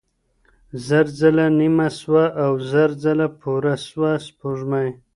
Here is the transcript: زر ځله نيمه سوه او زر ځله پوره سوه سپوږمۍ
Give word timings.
زر 0.87 1.05
ځله 1.19 1.45
نيمه 1.59 1.87
سوه 1.99 2.25
او 2.43 2.51
زر 2.71 2.89
ځله 3.03 3.27
پوره 3.39 3.75
سوه 3.87 4.11
سپوږمۍ 4.25 4.89